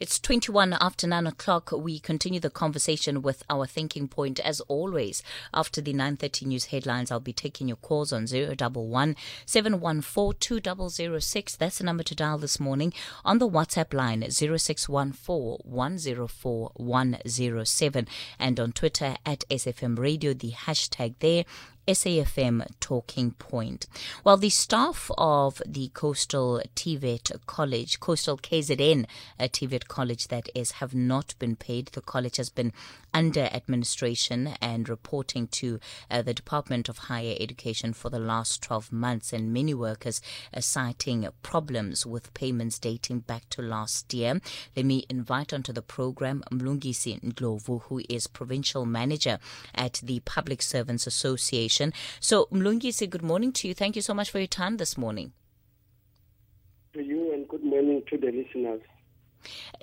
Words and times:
It's 0.00 0.20
21 0.20 0.74
after 0.74 1.08
9 1.08 1.26
o'clock. 1.26 1.72
We 1.72 1.98
continue 1.98 2.38
the 2.38 2.50
conversation 2.50 3.20
with 3.20 3.42
our 3.50 3.66
thinking 3.66 4.06
point 4.06 4.38
as 4.38 4.60
always. 4.62 5.24
After 5.52 5.80
the 5.80 5.92
9.30 5.92 6.46
news 6.46 6.66
headlines, 6.66 7.10
I'll 7.10 7.18
be 7.18 7.32
taking 7.32 7.66
your 7.66 7.78
calls 7.78 8.12
on 8.12 8.28
011 8.28 9.16
714 9.44 10.38
2006. 10.38 11.56
That's 11.56 11.78
the 11.78 11.84
number 11.84 12.04
to 12.04 12.14
dial 12.14 12.38
this 12.38 12.60
morning. 12.60 12.92
On 13.24 13.38
the 13.38 13.48
WhatsApp 13.48 13.92
line, 13.92 14.24
0614 14.30 15.58
104 15.64 16.72
107. 16.74 18.08
And 18.38 18.60
on 18.60 18.70
Twitter 18.70 19.16
at 19.26 19.44
SFM 19.50 19.98
Radio, 19.98 20.32
the 20.32 20.52
hashtag 20.52 21.14
there 21.18 21.44
SAFM 21.88 22.66
Talking 22.80 23.30
Point. 23.30 23.86
Well, 24.22 24.36
the 24.36 24.50
staff 24.50 25.10
of 25.16 25.62
the 25.64 25.88
Coastal 25.94 26.60
TVET 26.76 27.46
College, 27.46 27.98
Coastal 27.98 28.36
KZN 28.36 29.06
uh, 29.40 29.44
TVET 29.44 29.88
College, 29.88 30.28
that 30.28 30.50
is, 30.54 30.72
have 30.72 30.94
not 30.94 31.34
been 31.38 31.56
paid. 31.56 31.86
The 31.86 32.02
college 32.02 32.36
has 32.36 32.50
been 32.50 32.74
under 33.14 33.48
administration 33.54 34.50
and 34.60 34.86
reporting 34.86 35.46
to 35.48 35.80
uh, 36.10 36.20
the 36.20 36.34
Department 36.34 36.90
of 36.90 36.98
Higher 36.98 37.36
Education 37.40 37.94
for 37.94 38.10
the 38.10 38.18
last 38.18 38.62
12 38.62 38.92
months, 38.92 39.32
and 39.32 39.50
many 39.50 39.72
workers 39.72 40.20
are 40.52 40.60
citing 40.60 41.26
problems 41.42 42.04
with 42.04 42.34
payments 42.34 42.78
dating 42.78 43.20
back 43.20 43.48
to 43.48 43.62
last 43.62 44.12
year. 44.12 44.42
Let 44.76 44.84
me 44.84 45.06
invite 45.08 45.54
onto 45.54 45.72
the 45.72 45.80
program 45.80 46.44
Mlungisi 46.52 47.18
Ndlovu, 47.22 47.82
who 47.84 48.02
is 48.10 48.26
provincial 48.26 48.84
manager 48.84 49.38
at 49.74 50.02
the 50.04 50.20
Public 50.20 50.60
Servants 50.60 51.06
Association. 51.06 51.77
So, 52.20 52.46
Mlungisi, 52.52 53.08
good 53.08 53.22
morning 53.22 53.52
to 53.52 53.68
you. 53.68 53.74
Thank 53.74 53.96
you 53.96 54.02
so 54.02 54.14
much 54.14 54.30
for 54.30 54.38
your 54.38 54.46
time 54.46 54.76
this 54.76 54.96
morning. 54.96 55.32
To 56.94 57.02
you 57.02 57.32
and 57.32 57.48
good 57.48 57.64
morning 57.64 58.02
to 58.10 58.18
the 58.18 58.30
listeners. 58.32 58.80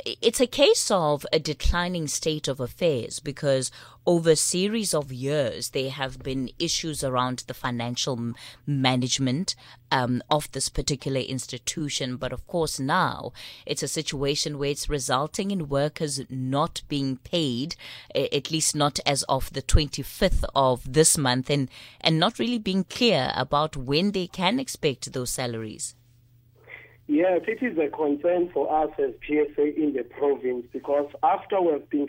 It's 0.06 0.42
a 0.42 0.48
case 0.48 0.92
of 0.92 1.26
a 1.32 1.40
declining 1.40 2.08
state 2.08 2.48
of 2.48 2.60
affairs 2.60 3.20
because 3.20 3.72
over 4.06 4.32
a 4.32 4.36
series 4.36 4.94
of 4.94 5.12
years 5.12 5.70
there 5.70 5.90
have 5.90 6.20
been 6.20 6.52
issues 6.60 7.04
around 7.04 7.44
the 7.48 7.54
financial 7.54 8.34
management 8.68 9.56
um, 9.92 10.22
of 10.30 10.52
this 10.52 10.70
particular 10.70 11.22
institution. 11.22 12.18
But 12.18 12.34
of 12.34 12.46
course, 12.48 12.80
now 12.80 13.32
it's 13.66 13.84
a 13.84 13.88
situation 13.88 14.58
where 14.58 14.70
it's 14.70 14.90
resulting 14.90 15.52
in 15.52 15.70
workers 15.70 16.22
not 16.30 16.82
being 16.88 17.18
paid, 17.18 17.76
at 18.14 18.52
least 18.52 18.76
not 18.76 19.00
as 19.06 19.24
of 19.24 19.52
the 19.54 19.62
25th 19.62 20.44
of 20.54 20.94
this 20.94 21.18
month, 21.18 21.50
and, 21.50 21.70
and 22.02 22.20
not 22.20 22.40
really 22.40 22.60
being 22.60 22.84
clear 22.84 23.32
about 23.36 23.76
when 23.76 24.12
they 24.12 24.28
can 24.28 24.60
expect 24.60 25.14
those 25.14 25.32
salaries. 25.32 25.96
Yes, 27.08 27.42
it 27.48 27.62
is 27.62 27.78
a 27.78 27.90
concern 27.96 28.50
for 28.52 28.66
us 28.84 28.90
as 28.98 29.12
PSA 29.28 29.76
in 29.76 29.94
the 29.94 30.04
province 30.04 30.66
because 30.74 31.08
after 31.22 31.62
we've 31.62 31.88
been 31.90 32.08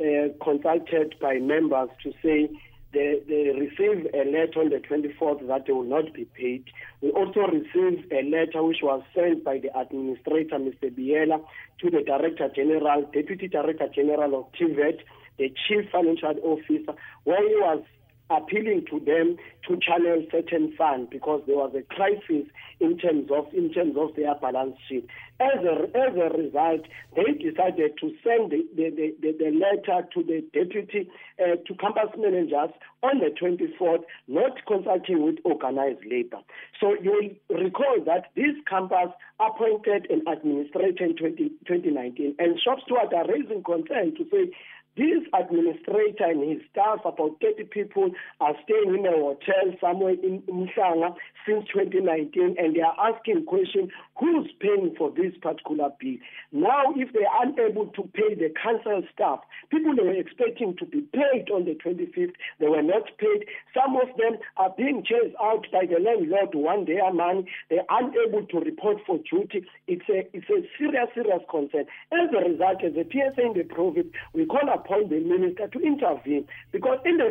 uh, 0.00 0.32
consulted 0.42 1.14
by 1.20 1.34
members 1.34 1.90
to 2.02 2.12
say 2.22 2.48
they, 2.94 3.20
they 3.28 3.50
received 3.54 4.08
a 4.14 4.24
letter 4.24 4.60
on 4.60 4.70
the 4.70 4.80
24th 4.88 5.46
that 5.48 5.66
they 5.66 5.72
will 5.74 5.84
not 5.84 6.14
be 6.14 6.24
paid. 6.24 6.64
We 7.02 7.10
also 7.10 7.40
received 7.40 8.10
a 8.10 8.22
letter 8.22 8.62
which 8.62 8.78
was 8.82 9.02
sent 9.14 9.44
by 9.44 9.58
the 9.58 9.76
administrator, 9.78 10.56
Mr. 10.56 10.90
Biela, 10.90 11.44
to 11.80 11.90
the 11.90 12.02
Director 12.02 12.48
General, 12.56 13.02
Deputy 13.12 13.48
Director 13.48 13.88
General 13.94 14.34
of 14.40 14.52
TVET, 14.58 15.00
the 15.36 15.52
Chief 15.68 15.90
Financial 15.92 16.34
Officer, 16.42 16.98
where 17.24 17.46
he 17.46 17.54
was 17.56 17.84
appealing 18.30 18.84
to 18.90 19.00
them 19.00 19.36
to 19.66 19.78
channel 19.80 20.24
certain 20.30 20.74
funds 20.76 21.08
because 21.10 21.42
there 21.46 21.56
was 21.56 21.74
a 21.76 21.82
crisis 21.94 22.46
in 22.80 22.98
terms 22.98 23.30
of 23.30 23.46
in 23.52 23.72
terms 23.72 23.96
of 23.98 24.14
their 24.16 24.34
balance 24.36 24.76
sheet. 24.88 25.06
As 25.40 25.62
a, 25.64 25.84
as 25.96 26.14
a 26.16 26.36
result, 26.36 26.82
they 27.14 27.32
decided 27.38 27.96
to 28.00 28.10
send 28.24 28.50
the, 28.50 28.66
the, 28.74 29.14
the, 29.20 29.32
the 29.38 29.50
letter 29.54 30.06
to 30.14 30.22
the 30.24 30.44
deputy 30.52 31.08
uh, 31.38 31.56
to 31.64 31.74
campus 31.74 32.10
managers 32.18 32.70
on 33.02 33.20
the 33.20 33.30
24th, 33.40 34.02
not 34.26 34.58
consulting 34.66 35.22
with 35.22 35.36
organized 35.44 36.04
labor. 36.10 36.38
So 36.80 36.94
you 37.00 37.38
will 37.48 37.58
recall 37.62 38.02
that 38.06 38.32
this 38.34 38.56
campus 38.68 39.14
appointed 39.38 40.10
an 40.10 40.24
administrator 40.26 41.04
in 41.04 41.16
20, 41.16 41.50
2019, 41.66 42.34
and 42.40 42.60
shop 42.60 42.78
stewards 42.84 43.12
are 43.14 43.28
raising 43.30 43.62
concern 43.62 44.14
to 44.16 44.24
say 44.32 44.50
this 44.98 45.22
administrator 45.32 46.24
and 46.24 46.42
his 46.42 46.60
staff, 46.70 46.98
about 47.04 47.36
30 47.40 47.64
people, 47.70 48.10
are 48.40 48.54
staying 48.64 48.98
in 48.98 49.06
a 49.06 49.12
hotel 49.12 49.72
somewhere 49.80 50.14
in 50.14 50.42
Mhlanga 50.42 51.14
since 51.46 51.64
2019, 51.72 52.56
and 52.58 52.74
they 52.74 52.80
are 52.80 52.96
asking 52.98 53.46
questions, 53.46 53.90
who's 54.18 54.50
paying 54.60 54.94
for 54.96 55.10
this 55.10 55.32
particular 55.40 55.90
bill? 56.00 56.16
Now, 56.52 56.92
if 56.96 57.12
they 57.12 57.24
are 57.24 57.46
unable 57.46 57.86
to 57.88 58.02
pay 58.14 58.34
the 58.34 58.52
council 58.62 59.02
staff, 59.12 59.40
people 59.70 59.94
they 59.94 60.02
were 60.02 60.18
expecting 60.18 60.76
to 60.76 60.86
be 60.86 61.02
paid 61.12 61.50
on 61.50 61.64
the 61.64 61.74
25th, 61.74 62.34
they 62.60 62.68
were 62.68 62.82
not 62.82 63.04
paid. 63.18 63.46
Some 63.74 63.96
of 63.96 64.08
them 64.16 64.38
are 64.56 64.74
being 64.76 65.04
chased 65.04 65.36
out 65.42 65.66
by 65.72 65.86
the 65.86 66.00
landlord 66.00 66.54
one 66.54 66.84
day 66.84 66.98
a 66.98 67.12
month. 67.12 67.46
They're 67.70 67.86
unable 67.88 68.46
to 68.46 68.58
report 68.60 68.98
for 69.06 69.18
duty. 69.30 69.66
It's 69.86 70.08
a, 70.08 70.28
it's 70.32 70.48
a 70.50 70.66
serious, 70.78 71.08
serious 71.14 71.42
concern. 71.50 71.86
As 72.12 72.28
a 72.34 72.48
result, 72.48 72.84
as 72.84 72.94
a 72.96 73.04
PSA 73.04 73.42
in 73.42 73.52
the 73.54 73.64
province, 73.64 74.08
we 74.32 74.46
call 74.46 74.68
upon 74.72 75.08
the 75.08 75.20
minister 75.20 75.68
to 75.68 75.78
intervene 75.80 76.46
because 76.72 76.98
in 77.04 77.18
the 77.18 77.30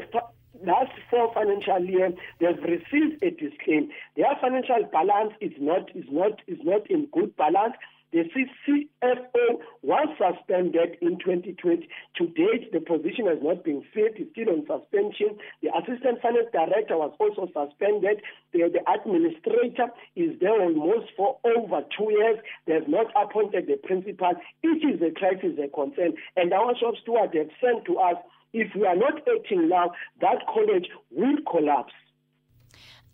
last 0.65 0.91
four 1.09 1.33
financial 1.33 1.83
year 1.83 2.11
they've 2.39 2.63
received 2.63 3.23
a 3.23 3.31
disclaim. 3.31 3.89
Their 4.15 4.35
financial 4.41 4.83
balance 4.91 5.33
is 5.41 5.53
not 5.59 5.89
is 5.95 6.05
not 6.11 6.41
is 6.47 6.59
not 6.63 6.89
in 6.89 7.07
good 7.11 7.35
balance. 7.35 7.75
The 8.13 8.23
CFO 8.63 9.59
was 9.83 10.07
suspended 10.17 10.95
in 11.01 11.19
2020. 11.19 11.89
To 12.17 12.27
date, 12.27 12.71
the 12.71 12.79
position 12.79 13.27
has 13.27 13.39
not 13.41 13.65
been 13.65 13.83
filled. 13.93 14.15
It's 14.15 14.31
still 14.31 14.49
on 14.49 14.63
suspension. 14.63 15.35
The 15.61 15.75
assistant 15.75 16.21
finance 16.21 16.47
director 16.53 16.95
was 16.97 17.11
also 17.19 17.51
suspended. 17.51 18.23
The, 18.53 18.71
the 18.71 18.79
administrator 18.87 19.91
is 20.15 20.39
there 20.39 20.55
almost 20.55 21.11
for 21.17 21.37
over 21.43 21.83
two 21.97 22.07
years. 22.09 22.39
They 22.65 22.79
have 22.79 22.87
not 22.87 23.11
appointed 23.11 23.67
the 23.67 23.75
principal. 23.75 24.39
It 24.63 24.79
is 24.87 25.01
a 25.03 25.11
crisis, 25.11 25.59
a 25.59 25.67
concern. 25.67 26.15
And 26.37 26.53
our 26.53 26.77
shop 26.79 26.95
steward 27.03 27.35
have 27.35 27.51
sent 27.59 27.83
to 27.91 27.99
us, 27.99 28.15
if 28.59 28.75
we 28.75 28.85
are 28.85 28.95
not 28.95 29.21
acting 29.27 29.69
now, 29.69 29.91
that 30.21 30.45
college 30.53 30.87
will 31.11 31.37
collapse. 31.49 31.93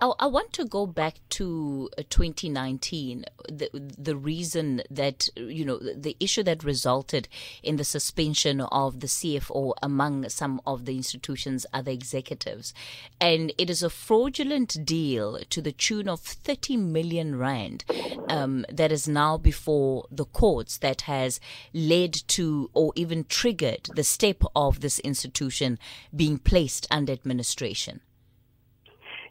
I, 0.04 0.12
I 0.20 0.26
want 0.28 0.52
to 0.54 0.66
go 0.66 0.86
back 0.86 1.16
to 1.30 1.90
uh, 1.98 2.04
2019. 2.10 3.24
The 3.48 3.70
the 3.98 4.18
reason 4.18 4.82
that 4.92 5.30
you 5.38 5.64
know 5.64 5.78
the 5.78 6.18
issue 6.20 6.44
that 6.44 6.66
resulted 6.66 7.30
in 7.64 7.78
the 7.78 7.86
suspension 7.86 8.60
of 8.60 9.00
the 9.00 9.08
CFO 9.08 9.74
among 9.82 10.28
some 10.28 10.60
of 10.68 10.84
the 10.84 10.98
institution's 10.98 11.66
other 11.74 11.92
executives, 11.92 12.74
and 13.22 13.54
it 13.58 13.70
is 13.70 13.82
a 13.82 13.90
fraudulent 13.90 14.86
deal 14.86 15.40
to 15.50 15.62
the 15.62 15.72
tune 15.72 16.10
of 16.10 16.20
30 16.20 16.76
million 16.76 17.38
rand 17.38 17.86
um, 18.28 18.66
that 18.70 18.92
is 18.92 19.08
now 19.08 19.38
before 19.38 20.06
the 20.12 20.26
courts 20.26 20.78
that 20.80 21.02
has 21.02 21.40
led 21.74 22.12
to 22.28 22.70
or 22.74 22.92
even 22.98 23.24
triggered 23.24 23.88
the 23.96 24.04
step 24.04 24.44
of 24.54 24.82
this 24.82 25.00
institution 25.00 25.80
being 26.14 26.38
placed 26.38 26.88
under 26.92 27.14
administration. 27.14 28.02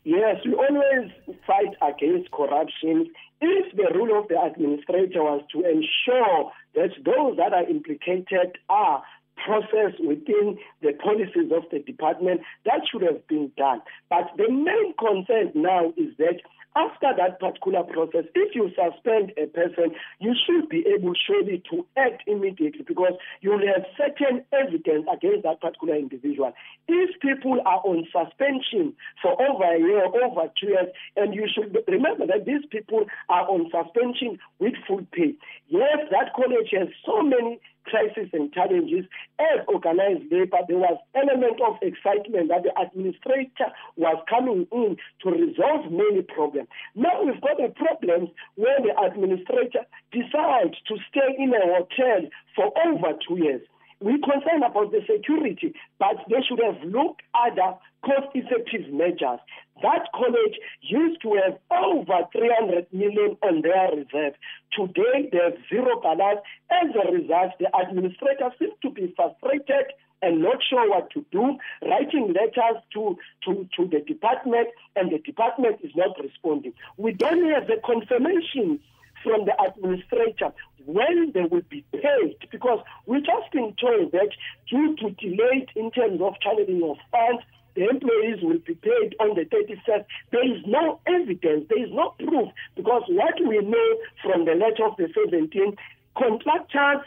Yes, 0.04 0.36
we 0.44 0.54
always 0.54 1.10
fight 1.46 1.76
against 1.80 2.30
corruption. 2.32 3.12
If 3.40 3.76
the 3.76 3.92
rule 3.94 4.18
of 4.18 4.28
the 4.28 4.40
administrator 4.40 5.22
was 5.22 5.42
to 5.52 5.58
ensure 5.60 6.50
that 6.74 6.90
those 7.04 7.36
that 7.36 7.52
are 7.52 7.68
implicated 7.68 8.58
are 8.68 9.02
processed 9.36 10.00
within 10.00 10.58
the 10.82 10.92
policies 10.92 11.50
of 11.54 11.64
the 11.70 11.80
department, 11.80 12.40
that 12.64 12.82
should 12.90 13.02
have 13.02 13.26
been 13.26 13.50
done. 13.56 13.82
But 14.08 14.30
the 14.36 14.50
main 14.50 14.94
concern 14.98 15.52
now 15.54 15.92
is 15.96 16.16
that 16.18 16.40
after 16.74 17.12
that 17.16 17.38
particular 17.38 17.82
process, 17.82 18.24
if 18.34 18.54
you 18.54 18.70
suspend 18.70 19.32
a 19.36 19.46
person, 19.46 19.94
you 20.20 20.34
should 20.46 20.68
be 20.68 20.84
able 20.88 21.12
surely 21.14 21.62
to 21.70 21.84
act 21.96 22.22
immediately 22.26 22.82
because 22.86 23.12
you 23.40 23.50
will 23.50 23.66
have 23.66 23.84
certain 23.96 24.44
evidence 24.52 25.06
against 25.12 25.42
that 25.42 25.60
particular 25.60 25.96
individual. 25.96 26.52
If 26.88 27.20
people 27.20 27.60
are 27.66 27.82
on 27.84 28.06
suspension 28.08 28.94
for 29.20 29.32
over 29.40 29.64
a 29.64 29.78
year, 29.78 30.06
over 30.06 30.48
two 30.58 30.68
years, 30.68 30.88
and 31.16 31.34
you 31.34 31.46
should 31.52 31.76
remember 31.86 32.26
that 32.26 32.46
these 32.46 32.64
people 32.70 33.04
are 33.28 33.48
on 33.48 33.70
suspension 33.70 34.38
with 34.58 34.74
full 34.86 35.04
pay. 35.12 35.34
Yes, 35.68 36.08
that 36.10 36.32
college 36.34 36.72
has 36.72 36.88
so 37.04 37.22
many 37.22 37.60
crises 37.84 38.30
and 38.32 38.52
challenges 38.52 39.04
as 39.38 39.60
organized 39.68 40.30
labor, 40.30 40.58
there 40.68 40.78
was 40.78 40.98
element 41.14 41.60
of 41.60 41.76
excitement 41.82 42.48
that 42.48 42.62
the 42.62 42.72
administrator 42.80 43.72
was 43.96 44.16
coming 44.28 44.66
in 44.72 44.96
to 45.22 45.30
resolve 45.30 45.90
many 45.90 46.22
problems. 46.22 46.68
Now 46.94 47.22
we've 47.22 47.40
got 47.40 47.62
a 47.62 47.70
problem 47.70 48.30
where 48.56 48.78
the 48.80 48.94
administrator 49.00 49.84
decides 50.12 50.76
to 50.88 50.96
stay 51.10 51.34
in 51.38 51.52
a 51.54 51.60
hotel 51.60 52.28
for 52.54 52.72
over 52.86 53.18
two 53.26 53.38
years. 53.42 53.62
We're 54.02 54.18
concerned 54.18 54.64
about 54.66 54.90
the 54.90 55.00
security, 55.08 55.74
but 55.98 56.16
they 56.28 56.42
should 56.46 56.60
have 56.60 56.82
looked 56.82 57.22
at 57.34 57.54
the 57.54 57.78
cost-effective 58.04 58.92
measures. 58.92 59.40
That 59.82 60.06
college 60.14 60.58
used 60.80 61.22
to 61.22 61.40
have 61.42 61.58
over 61.70 62.26
300 62.32 62.86
million 62.92 63.36
on 63.42 63.62
their 63.62 63.90
reserve. 63.94 64.34
Today, 64.74 65.30
they 65.30 65.38
have 65.38 65.58
zero 65.68 66.00
balance. 66.00 66.40
As 66.70 66.90
a 66.94 67.12
result, 67.12 67.52
the 67.58 67.70
administrator 67.76 68.50
seems 68.58 68.74
to 68.82 68.90
be 68.90 69.12
frustrated 69.16 69.94
and 70.22 70.40
not 70.40 70.58
sure 70.68 70.88
what 70.88 71.10
to 71.10 71.24
do, 71.32 71.58
writing 71.82 72.32
letters 72.32 72.82
to, 72.94 73.18
to, 73.44 73.68
to 73.76 73.88
the 73.88 74.00
department, 74.06 74.68
and 74.94 75.10
the 75.10 75.18
department 75.18 75.80
is 75.82 75.90
not 75.96 76.16
responding. 76.22 76.72
We 76.96 77.12
don't 77.12 77.50
have 77.50 77.66
the 77.66 77.80
confirmation 77.84 78.78
from 79.22 79.44
the 79.44 79.54
administrator 79.62 80.52
when 80.86 81.32
they 81.32 81.42
will 81.42 81.62
be 81.70 81.84
paid 81.92 82.36
because 82.50 82.80
we're 83.06 83.20
just 83.20 83.52
being 83.52 83.74
told 83.80 84.12
that 84.12 84.30
due 84.68 84.96
to 84.96 85.10
delay 85.10 85.66
in 85.76 85.90
terms 85.90 86.20
of 86.20 86.34
channeling 86.40 86.82
of 86.82 86.96
funds, 87.10 87.42
the 87.74 87.88
employees 87.88 88.42
will 88.42 88.58
be 88.58 88.74
paid 88.74 89.14
on 89.20 89.34
the 89.34 89.44
31st. 89.44 90.04
There 90.30 90.44
is 90.44 90.62
no 90.66 91.00
evidence, 91.06 91.66
there 91.68 91.84
is 91.84 91.90
no 91.92 92.14
proof, 92.18 92.50
because 92.76 93.02
what 93.08 93.34
we 93.40 93.58
know 93.58 93.96
from 94.22 94.44
the 94.44 94.52
letter 94.52 94.84
of 94.84 94.96
the 94.96 95.04
17th, 95.04 95.76
contractors, 96.18 97.06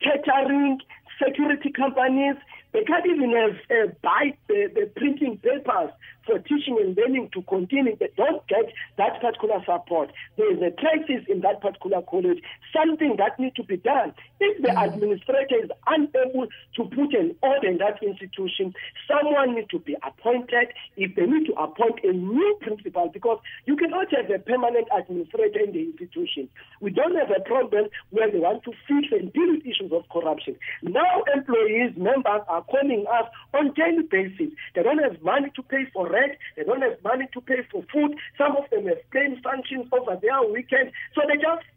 catering, 0.00 0.78
security 1.22 1.70
companies, 1.70 2.36
they 2.72 2.84
can't 2.84 3.06
even 3.06 3.32
have 3.32 3.56
uh, 3.70 3.92
buy 4.02 4.36
the, 4.48 4.70
the 4.74 4.90
printing 4.96 5.38
papers 5.38 5.90
for 6.26 6.38
teaching 6.40 6.78
and 6.80 6.96
learning 6.96 7.30
to 7.32 7.42
continue. 7.42 7.96
They 7.96 8.10
don't 8.16 8.46
get 8.48 8.66
that 8.98 9.20
particular 9.20 9.62
support. 9.64 10.10
There 10.36 10.52
is 10.52 10.60
a 10.60 10.74
crisis 10.74 11.24
in 11.28 11.40
that 11.40 11.60
particular 11.60 12.02
college, 12.02 12.42
something 12.74 13.16
that 13.18 13.38
needs 13.38 13.56
to 13.56 13.64
be 13.64 13.76
done. 13.76 14.12
If 14.40 14.62
the 14.62 14.68
mm. 14.68 14.84
administrator 14.86 15.64
is 15.64 15.70
unable 15.86 16.48
to 16.76 16.84
put 16.84 17.14
an 17.14 17.36
order 17.42 17.68
in 17.68 17.78
that 17.78 18.02
institution, 18.02 18.74
someone 19.08 19.54
needs 19.54 19.68
to 19.68 19.78
be 19.78 19.96
appointed. 20.02 20.74
If 20.96 21.14
they 21.14 21.26
need 21.26 21.46
to 21.46 21.54
appoint 21.54 22.00
a 22.04 22.12
new 22.12 22.58
principal, 22.60 23.08
because 23.12 23.38
you 23.64 23.76
cannot 23.76 24.12
have 24.12 24.30
a 24.30 24.38
permanent 24.38 24.88
administrator 24.96 25.60
in 25.60 25.72
the 25.72 25.80
institution. 25.80 26.48
We 26.80 26.90
don't 26.90 27.16
have 27.16 27.30
a 27.30 27.40
problem 27.40 27.88
where 28.10 28.30
they 28.30 28.38
want 28.38 28.64
to 28.64 28.72
fix 28.86 29.08
and 29.12 29.32
deal 29.32 29.52
with 29.52 29.66
issues 29.66 29.92
of 29.92 30.08
corruption. 30.10 30.56
Now 30.82 31.22
employees, 31.34 31.92
members 31.96 32.42
are 32.48 32.62
calling 32.62 33.04
us 33.12 33.28
on 33.54 33.72
daily 33.74 34.02
basis. 34.10 34.52
They 34.74 34.82
don't 34.82 35.02
have 35.02 35.22
money 35.22 35.50
to 35.56 35.62
pay 35.62 35.86
for 35.92 36.08
rent. 36.16 36.32
They 36.56 36.64
don't 36.64 36.80
have 36.80 36.96
money 37.04 37.28
to 37.34 37.40
pay 37.40 37.60
for 37.70 37.84
food. 37.92 38.16
Some 38.40 38.56
of 38.56 38.64
them 38.70 38.86
have 38.88 39.04
claimed 39.12 39.42
functions 39.44 39.92
over 39.92 40.16
their 40.16 40.40
weekend. 40.48 40.92
So 41.14 41.20
they 41.28 41.36
just 41.36 41.68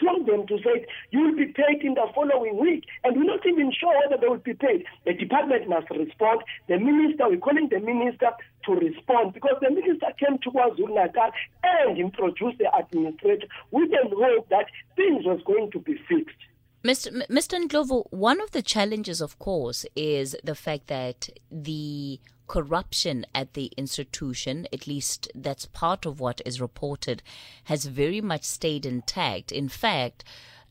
told 0.00 0.26
them 0.26 0.46
to 0.46 0.56
say, 0.64 0.86
you 1.10 1.20
will 1.20 1.36
be 1.36 1.52
paid 1.52 1.82
in 1.82 1.94
the 1.94 2.06
following 2.14 2.58
week. 2.58 2.84
And 3.04 3.16
we're 3.16 3.24
not 3.24 3.44
even 3.46 3.70
sure 3.72 3.92
whether 4.00 4.20
they 4.20 4.28
will 4.28 4.38
be 4.38 4.54
paid. 4.54 4.84
The 5.04 5.12
department 5.12 5.68
must 5.68 5.90
respond. 5.90 6.40
The 6.68 6.78
minister, 6.78 7.28
we're 7.28 7.38
calling 7.38 7.68
the 7.70 7.80
minister 7.80 8.30
to 8.66 8.72
respond 8.72 9.34
because 9.34 9.56
the 9.60 9.70
minister 9.70 10.08
came 10.18 10.38
to 10.38 10.50
KwaZulu-Natal 10.50 11.30
and 11.62 11.98
introduced 11.98 12.58
the 12.58 12.70
administrator 12.74 13.46
with 13.70 13.90
the 13.90 14.08
hope 14.08 14.48
that 14.48 14.66
things 14.96 15.24
was 15.24 15.40
going 15.44 15.70
to 15.72 15.78
be 15.78 15.94
fixed. 16.08 16.40
Mr. 16.82 17.26
Mr. 17.28 17.62
Ndlovu, 17.62 18.06
one 18.10 18.40
of 18.40 18.52
the 18.52 18.62
challenges, 18.62 19.20
of 19.20 19.38
course, 19.38 19.84
is 19.94 20.34
the 20.42 20.54
fact 20.54 20.86
that 20.86 21.28
the 21.50 22.18
corruption 22.50 23.24
at 23.32 23.54
the 23.54 23.66
institution, 23.76 24.66
at 24.72 24.88
least 24.88 25.28
that's 25.36 25.66
part 25.66 26.04
of 26.04 26.18
what 26.18 26.42
is 26.44 26.60
reported, 26.60 27.22
has 27.70 27.84
very 27.84 28.20
much 28.20 28.42
stayed 28.42 28.84
intact. 28.84 29.52
In 29.52 29.68
fact, 29.68 30.24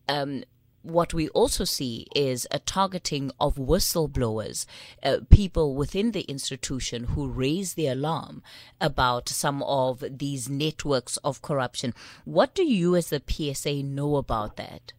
um, 0.09 0.43
what 0.81 1.13
we 1.13 1.29
also 1.29 1.63
see 1.63 2.05
is 2.13 2.45
a 2.51 2.59
targeting 2.59 3.31
of 3.39 3.55
whistleblowers, 3.55 4.65
uh, 5.03 5.19
people 5.29 5.73
within 5.73 6.11
the 6.11 6.27
institution 6.35 7.05
who 7.15 7.29
raise 7.29 7.75
the 7.75 7.87
alarm 7.87 8.43
about 8.81 9.29
some 9.29 9.63
of 9.63 10.03
these 10.09 10.49
networks 10.49 11.15
of 11.23 11.41
corruption. 11.41 11.93
What 12.25 12.53
do 12.53 12.65
you, 12.65 12.93
as 12.97 13.07
the 13.07 13.23
PSA, 13.25 13.83
know 13.83 14.17
about 14.17 14.57
that? 14.57 14.91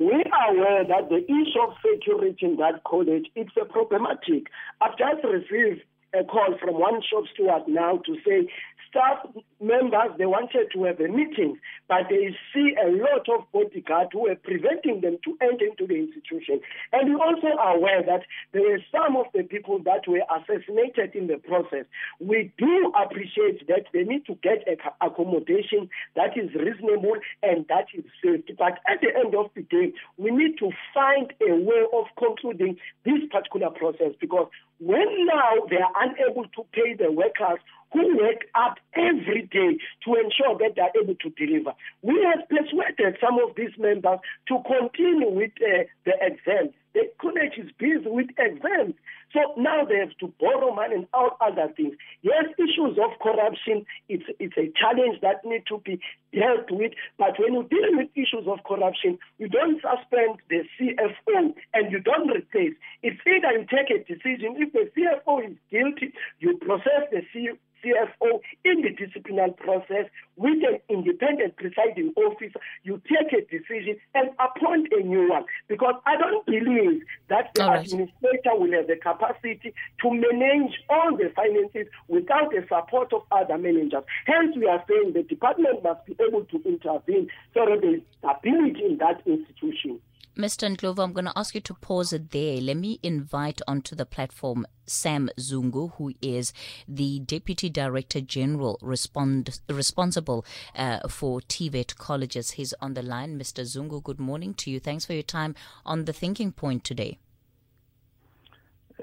We 0.00 0.24
are 0.32 0.56
aware 0.56 0.82
that 0.82 1.10
the 1.10 1.22
issue 1.24 1.60
of 1.60 1.74
security 1.84 2.46
in 2.46 2.56
that 2.56 2.84
college 2.84 3.26
it's 3.36 3.52
a 3.60 3.66
problematic. 3.66 4.46
I've 4.80 4.96
just 4.96 5.22
received 5.22 5.82
a 6.14 6.24
call 6.24 6.56
from 6.58 6.80
one 6.80 7.02
shop 7.02 7.24
steward 7.34 7.68
now 7.68 7.98
to 8.06 8.16
say 8.26 8.48
staff 8.88 9.26
members 9.60 10.16
they 10.18 10.26
wanted 10.26 10.70
to 10.72 10.84
have 10.84 11.00
a 11.00 11.08
meeting, 11.08 11.58
but 11.88 12.08
they 12.08 12.36
see 12.52 12.74
a 12.80 12.88
lot 12.90 13.28
of 13.28 13.44
bodyguards 13.52 14.10
who 14.12 14.28
are 14.28 14.36
preventing 14.36 15.00
them 15.00 15.18
to 15.24 15.36
enter 15.42 15.66
into 15.66 15.86
the 15.86 15.96
institution. 15.96 16.60
And 16.92 17.10
we 17.10 17.14
also 17.20 17.48
are 17.58 17.76
aware 17.76 18.02
that 18.02 18.22
there 18.52 18.62
were 18.62 18.80
some 18.90 19.16
of 19.16 19.26
the 19.34 19.42
people 19.42 19.80
that 19.84 20.06
were 20.08 20.22
assassinated 20.30 21.14
in 21.14 21.26
the 21.26 21.36
process. 21.36 21.84
We 22.18 22.52
do 22.58 22.92
appreciate 22.98 23.66
that 23.68 23.86
they 23.92 24.04
need 24.04 24.26
to 24.26 24.34
get 24.42 24.66
accommodation 25.00 25.88
that 26.16 26.36
is 26.36 26.50
reasonable 26.54 27.16
and 27.42 27.66
that 27.68 27.86
is 27.94 28.04
safe. 28.22 28.44
But 28.58 28.78
at 28.88 29.00
the 29.00 29.10
end 29.14 29.34
of 29.34 29.50
the 29.54 29.62
day, 29.62 29.92
we 30.16 30.30
need 30.30 30.58
to 30.58 30.70
find 30.94 31.32
a 31.40 31.54
way 31.54 31.84
of 31.92 32.06
concluding 32.18 32.76
this 33.04 33.20
particular 33.30 33.70
process 33.70 34.12
because 34.20 34.48
when 34.80 35.26
now 35.26 35.66
they 35.68 35.76
are 35.76 35.92
unable 36.00 36.44
to 36.44 36.64
pay 36.72 36.94
the 36.94 37.12
workers 37.12 37.60
who 37.92 38.16
work 38.16 38.46
up 38.54 38.78
every 38.94 39.42
day 39.50 39.78
to 40.04 40.14
ensure 40.14 40.58
that 40.58 40.74
they 40.76 40.82
are 40.82 41.02
able 41.02 41.14
to 41.16 41.30
deliver. 41.30 41.72
We 42.02 42.24
have 42.24 42.48
persuaded 42.48 43.18
some 43.20 43.38
of 43.40 43.56
these 43.56 43.76
members 43.78 44.18
to 44.48 44.58
continue 44.66 45.30
with 45.30 45.52
uh, 45.60 45.84
the 46.04 46.12
exams. 46.20 46.74
The 46.94 47.10
college 47.20 47.54
is 47.56 47.70
busy 47.78 48.08
with 48.08 48.30
exams. 48.38 48.94
So 49.32 49.40
now 49.56 49.84
they 49.84 49.96
have 49.96 50.16
to 50.18 50.32
borrow 50.40 50.74
money 50.74 50.96
and 50.96 51.06
all 51.14 51.36
other 51.40 51.72
things. 51.76 51.94
Yes, 52.22 52.44
issues 52.58 52.98
of 52.98 53.18
corruption, 53.22 53.86
it's, 54.08 54.24
it's 54.38 54.56
a 54.56 54.72
challenge 54.74 55.20
that 55.22 55.44
need 55.44 55.64
to 55.68 55.78
be 55.78 56.00
dealt 56.32 56.70
with. 56.70 56.92
But 57.18 57.38
when 57.38 57.54
you 57.54 57.62
deal 57.64 57.96
with 57.96 58.08
issues 58.14 58.46
of 58.46 58.64
corruption, 58.64 59.18
you 59.38 59.48
don't 59.48 59.80
suspend 59.80 60.38
the 60.48 60.62
CFO 60.78 61.54
and 61.74 61.92
you 61.92 62.00
don't 62.00 62.28
replace. 62.30 62.74
It's 63.02 63.20
either 63.26 63.52
you 63.54 63.66
take 63.70 63.90
a 63.90 64.02
decision. 64.02 64.56
If 64.58 64.72
the 64.72 64.90
CFO 64.96 65.50
is 65.50 65.56
guilty, 65.70 66.12
you 66.40 66.56
process 66.58 67.06
the 67.10 67.22
CFO 67.34 67.58
CFO 67.84 68.40
in 68.64 68.82
the 68.82 68.90
disciplinary 68.90 69.52
process 69.52 70.06
with 70.36 70.62
an 70.64 70.78
independent 70.88 71.56
presiding 71.56 72.12
officer, 72.16 72.60
you 72.82 73.00
take 73.08 73.32
a 73.32 73.42
decision 73.50 73.96
and 74.14 74.30
appoint 74.38 74.88
a 74.92 75.02
new 75.02 75.28
one. 75.28 75.44
Because 75.68 75.94
I 76.06 76.16
don't 76.16 76.44
believe 76.46 77.02
that 77.28 77.50
the 77.54 77.64
right. 77.64 77.84
administrator 77.84 78.54
will 78.54 78.72
have 78.72 78.86
the 78.86 78.96
capacity 78.96 79.19
to 79.20 80.10
manage 80.10 80.72
all 80.88 81.16
the 81.16 81.30
finances 81.34 81.86
without 82.08 82.50
the 82.50 82.64
support 82.68 83.12
of 83.12 83.22
other 83.30 83.58
managers. 83.58 84.04
Hence, 84.26 84.56
we 84.56 84.66
are 84.66 84.82
saying 84.88 85.12
the 85.14 85.22
department 85.22 85.82
must 85.82 86.04
be 86.06 86.16
able 86.26 86.44
to 86.44 86.62
intervene 86.64 87.28
so 87.54 87.66
that 87.66 87.80
there 87.80 87.94
is 87.96 88.02
stability 88.18 88.84
in 88.84 88.98
that 88.98 89.22
institution. 89.26 90.00
Mr. 90.36 90.74
Ndlovu, 90.74 91.02
I'm 91.02 91.12
going 91.12 91.24
to 91.24 91.32
ask 91.36 91.54
you 91.54 91.60
to 91.60 91.74
pause 91.74 92.12
it 92.12 92.30
there. 92.30 92.60
Let 92.60 92.76
me 92.76 93.00
invite 93.02 93.60
onto 93.66 93.96
the 93.96 94.06
platform 94.06 94.64
Sam 94.86 95.28
Zungu, 95.38 95.92
who 95.96 96.14
is 96.22 96.52
the 96.88 97.18
Deputy 97.18 97.68
Director 97.68 98.20
General 98.20 98.78
respond, 98.80 99.60
responsible 99.68 100.46
uh, 100.74 101.06
for 101.08 101.40
TVET 101.40 101.96
colleges. 101.96 102.52
He's 102.52 102.72
on 102.80 102.94
the 102.94 103.02
line. 103.02 103.38
Mr. 103.38 103.64
Zungu, 103.64 104.02
good 104.02 104.20
morning 104.20 104.54
to 104.54 104.70
you. 104.70 104.78
Thanks 104.78 105.04
for 105.04 105.14
your 105.14 105.24
time 105.24 105.54
on 105.84 106.04
the 106.04 106.12
Thinking 106.12 106.52
Point 106.52 106.84
today. 106.84 107.18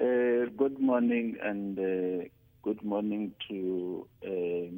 Uh, 0.00 0.46
good 0.56 0.78
morning, 0.78 1.36
and 1.42 1.76
uh, 1.76 2.24
good 2.62 2.80
morning 2.84 3.32
to 3.48 4.06
uh, 4.24 4.70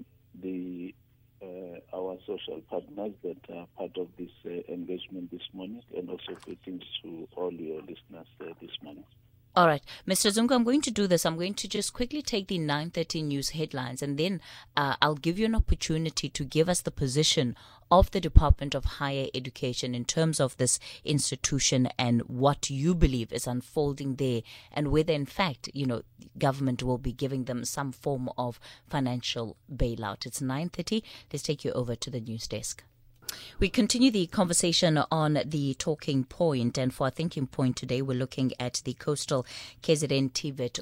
the 0.42 0.94
uh, 1.42 1.76
our 1.94 2.16
social 2.26 2.62
partners 2.70 3.12
that 3.22 3.36
are 3.54 3.66
part 3.76 3.90
of 3.98 4.08
this 4.18 4.30
uh, 4.46 4.72
engagement 4.72 5.30
this 5.30 5.42
morning, 5.52 5.82
and 5.94 6.08
also 6.08 6.32
greetings 6.40 6.84
to 7.02 7.28
all 7.36 7.52
your 7.52 7.80
listeners 7.80 8.28
uh, 8.40 8.54
this 8.62 8.70
morning. 8.82 9.04
All 9.57 9.66
right, 9.66 9.83
Mr. 10.07 10.30
Zungu, 10.30 10.54
I'm 10.54 10.62
going 10.62 10.80
to 10.83 10.92
do 10.92 11.09
this. 11.09 11.26
I'm 11.26 11.35
going 11.35 11.54
to 11.54 11.66
just 11.66 11.92
quickly 11.92 12.23
take 12.23 12.47
the 12.47 12.57
9:30 12.57 13.25
news 13.25 13.50
headlines, 13.50 14.00
and 14.00 14.16
then 14.16 14.40
uh, 14.76 14.95
I'll 15.02 15.16
give 15.16 15.40
you 15.40 15.47
an 15.47 15.57
opportunity 15.57 16.28
to 16.28 16.45
give 16.45 16.69
us 16.69 16.83
the 16.83 16.92
position 16.92 17.57
of 17.90 18.12
the 18.12 18.21
Department 18.21 18.76
of 18.76 18.85
Higher 18.85 19.26
Education 19.35 19.92
in 19.92 20.04
terms 20.04 20.38
of 20.38 20.57
this 20.57 20.78
institution 21.04 21.88
and 21.99 22.23
what 22.28 22.71
you 22.71 22.95
believe 22.95 23.33
is 23.33 23.49
unfolding 23.49 24.14
there, 24.14 24.42
and 24.73 24.92
whether, 24.92 25.12
in 25.12 25.26
fact, 25.26 25.69
you 25.75 25.85
know, 25.85 26.02
government 26.38 26.85
will 26.85 26.99
be 26.99 27.12
giving 27.12 27.47
them 27.47 27.64
some 27.64 27.90
form 27.90 28.30
of 28.38 28.61
financial 28.88 29.57
bailout. 29.69 30.26
It's 30.26 30.40
9:30. 30.40 31.02
Let's 31.33 31.42
take 31.42 31.64
you 31.64 31.73
over 31.73 31.97
to 31.97 32.09
the 32.09 32.21
news 32.21 32.47
desk. 32.47 32.85
We 33.60 33.68
continue 33.68 34.10
the 34.10 34.26
conversation 34.26 34.99
on 35.10 35.38
the 35.44 35.75
talking 35.75 36.25
point, 36.25 36.78
and 36.78 36.94
for 36.94 37.04
our 37.04 37.10
thinking 37.10 37.46
point 37.46 37.76
today, 37.76 38.00
we're 38.00 38.16
looking 38.16 38.52
at 38.58 38.80
the 38.84 38.94
coastal 38.94 39.44
KZN 39.82 40.32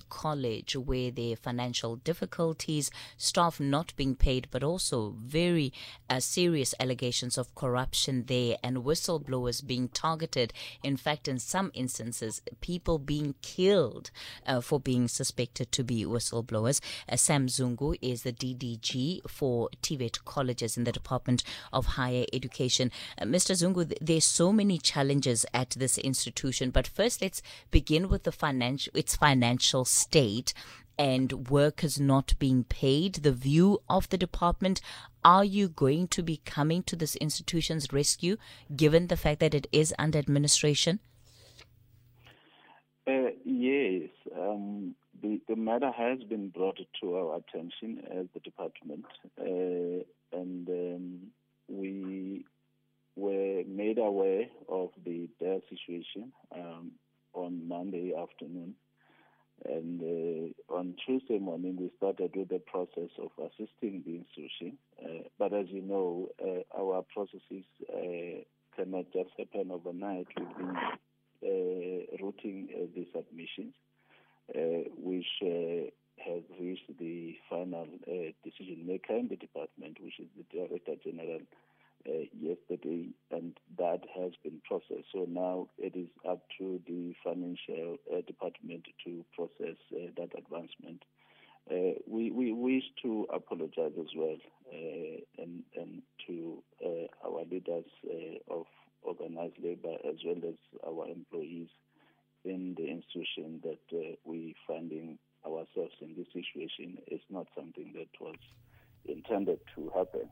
College, 0.09 0.77
where 0.77 1.11
there 1.11 1.33
are 1.33 1.37
financial 1.37 1.97
difficulties, 1.97 2.91
staff 3.17 3.59
not 3.59 3.95
being 3.97 4.15
paid, 4.15 4.47
but 4.53 4.63
also 4.63 5.17
very 5.19 5.73
uh, 6.09 6.21
serious 6.21 6.73
allegations 6.79 7.37
of 7.37 7.55
corruption 7.57 8.25
there, 8.27 8.57
and 8.63 8.79
whistleblowers 8.79 9.67
being 9.67 9.89
targeted. 9.89 10.53
In 10.85 10.97
fact, 10.97 11.27
in 11.27 11.41
some 11.41 11.73
instances, 11.75 12.43
people 12.61 12.99
being 12.99 13.35
killed 13.43 14.13
uh, 14.47 14.61
for 14.61 14.79
being 14.79 15.09
suspected 15.09 15.73
to 15.73 15.83
be 15.83 16.05
whistleblowers. 16.05 16.81
Uh, 17.09 17.17
Sam 17.17 17.49
Zungu 17.49 17.97
is 18.01 18.23
the 18.23 18.33
DDG 18.33 19.29
for 19.29 19.69
TVET 19.83 20.25
colleges 20.25 20.77
in 20.77 20.85
the 20.85 20.93
Department 20.93 21.43
of 21.73 21.87
Higher 21.87 22.25
Education. 22.33 22.38
Uh, 22.45 23.25
Mr. 23.25 23.55
Zungu, 23.55 23.93
there's 24.01 24.25
so 24.25 24.53
many 24.53 24.79
challenges 24.79 25.45
at 25.53 25.71
this 25.71 25.99
institution, 25.99 26.71
but 26.71 26.87
first 26.87 27.23
let's 27.23 27.43
begin 27.71 28.09
with 28.09 28.25
the 28.25 28.33
financial, 28.33 28.93
its 28.95 29.17
financial 29.17 29.85
state 29.85 30.53
and 30.99 31.49
workers 31.49 32.01
not 32.01 32.35
being 32.39 32.65
paid, 32.65 33.15
the 33.17 33.33
view 33.33 33.81
of 33.89 34.09
the 34.09 34.19
department. 34.19 34.81
Are 35.25 35.45
you 35.45 35.69
going 35.69 36.09
to 36.09 36.23
be 36.23 36.41
coming 36.45 36.83
to 36.85 36.97
this 36.97 37.17
institution's 37.17 37.93
rescue 37.93 38.37
given 38.75 39.07
the 39.07 39.17
fact 39.17 39.41
that 39.41 39.55
it 39.55 39.67
is 39.71 39.95
under 39.99 40.19
administration? 40.19 40.99
Uh, 43.07 43.31
yes. 43.45 44.11
Um, 44.37 44.95
the, 45.23 45.41
the 45.49 45.57
matter 45.57 45.91
has 45.91 46.19
been 46.29 46.49
brought 46.49 46.79
to 47.01 47.15
our 47.17 47.37
attention 47.37 48.03
as 48.11 48.27
the 48.35 48.41
department, 48.41 49.05
uh, 49.41 50.05
and 50.39 50.69
um, 50.69 51.19
we 51.69 52.45
were 53.17 53.63
made 53.67 53.99
aware 53.99 54.47
of 54.69 54.91
the 55.05 55.29
dire 55.41 55.61
situation 55.69 56.33
um, 56.55 56.93
on 57.35 57.67
Monday 57.67 58.13
afternoon. 58.17 58.75
And 59.65 60.01
uh, 60.01 60.75
on 60.75 60.95
Tuesday 61.05 61.39
morning, 61.39 61.77
we 61.81 61.91
started 61.97 62.31
with 62.37 62.49
the 62.49 62.61
process 62.61 63.11
of 63.21 63.31
assisting 63.39 64.05
the 64.07 64.17
institution. 64.23 64.79
Uh, 65.03 65.25
but 65.37 65.53
as 65.53 65.67
you 65.69 65.83
know, 65.83 66.29
uh, 66.41 66.81
our 66.81 67.05
processes 67.13 67.65
uh, 67.93 68.45
cannot 68.77 69.07
just 69.13 69.31
happen 69.37 69.73
overnight. 69.73 70.29
We've 70.37 70.57
been 70.57 70.77
uh, 71.43 72.25
routing 72.25 72.69
uh, 72.73 72.87
the 72.95 73.07
submissions, 73.13 73.75
which 74.97 75.27
has 76.25 76.43
reached 76.61 76.91
the 76.99 77.37
final 77.49 77.87
decision 78.45 78.87
maker 78.87 79.15
in 79.15 79.29
the 79.29 79.37
department, 79.37 79.99
which 80.01 80.19
is 80.19 80.27
the 80.37 80.45
Director 80.57 80.95
General 81.05 81.41
uh, 82.07 82.25
yesterday, 82.41 83.09
and 83.31 83.59
that 83.77 84.01
has 84.17 84.33
been 84.43 84.61
processed. 84.67 85.09
So 85.13 85.27
now 85.29 85.69
it 85.79 85.97
is 85.97 86.09
up 86.29 86.41
to 86.59 86.81
the 86.87 87.15
financial 87.25 87.99
uh, 88.11 88.21
department 88.27 88.85
to 89.05 89.25
process 89.35 89.77
uh, 89.93 90.07
that 90.17 90.31
advancement. 90.39 91.03
Uh, 91.71 91.99
we, 92.07 92.31
we 92.31 92.53
wish 92.53 92.85
to 93.03 93.27
apologize 93.35 93.93
as 94.01 94.07
well 94.17 94.39
uh, 94.73 95.43
and, 95.43 95.63
and 95.77 96.03
to 96.27 96.63
uh, 96.83 97.29
our 97.29 97.45
leaders 97.51 97.85
of 98.51 98.65
organized 99.03 99.57
labor 99.63 99.97
as 100.09 100.17
well 100.25 100.39
as 100.49 100.55
our 100.87 101.07
employees 101.09 101.69
in 102.45 102.75
the 102.79 102.87
institution 102.87 103.61
that 103.63 104.17
we 104.25 104.55
finding 104.67 105.19
ourselves 105.49 105.95
in 106.01 106.15
this 106.17 106.27
situation 106.33 106.99
is 107.09 107.21
not 107.31 107.47
something 107.57 107.93
that 107.95 108.09
was 108.21 108.37
intended 109.07 109.59
to 109.75 109.91
happen. 109.95 110.29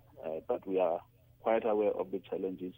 but 0.49 0.67
we 0.67 0.79
are 0.79 1.01
quite 1.41 1.65
aware 1.65 1.93
of 1.93 2.11
the 2.11 2.21
challenges 2.29 2.75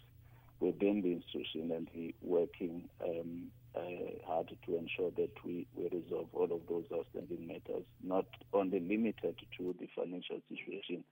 within 0.61 1.03
the 1.03 1.13
institution 1.13 1.73
and 1.75 1.89
we 1.95 2.15
working 2.23 2.89
um, 3.05 3.51
uh, 3.77 3.81
hard 4.27 4.49
to 4.67 4.77
ensure 4.77 5.11
that 5.17 5.31
we, 5.45 5.67
we 5.75 5.85
resolve 5.85 6.29
all 6.33 6.51
of 6.53 6.61
those 6.69 6.85
outstanding 6.93 7.47
matters, 7.47 7.85
not 8.03 8.27
only 8.53 8.81
limited 8.81 9.37
to 9.57 9.75
the 9.81 9.89
financial 9.95 10.41
situation, 10.49 11.05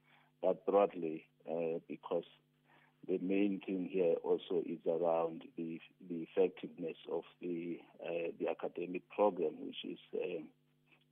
but 0.43 0.65
broadly, 0.67 1.25
uh, 1.51 1.79
because 1.89 2.25
the 3.09 3.19
main 3.19 3.61
thing 3.65 3.89
here 3.91 4.15
also 4.25 4.63
is 4.67 4.79
around 4.87 5.43
the 5.57 5.81
the 6.09 6.27
effectiveness 6.29 6.97
of 7.11 7.23
the 7.41 7.79
uh, 8.05 8.33
the 8.41 8.49
academic 8.49 9.03
program, 9.15 9.53
which 9.61 9.77
is 9.85 9.99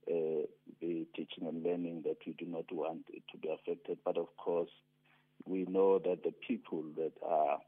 uh, 0.09 0.45
the 0.81 1.07
teaching 1.15 1.47
and 1.47 1.63
learning 1.63 2.03
that 2.05 2.17
we 2.25 2.33
do 2.33 2.45
not 2.45 2.71
want 2.71 3.05
it 3.09 3.23
to 3.31 3.37
be 3.37 3.49
affected. 3.49 3.97
But 4.03 4.17
of 4.17 4.27
course, 4.37 4.69
we 5.45 5.63
know 5.65 5.99
that 5.99 6.23
the 6.23 6.33
people 6.47 6.83
that 6.97 7.13
are 7.25 7.59